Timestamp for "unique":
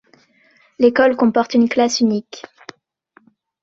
1.99-2.43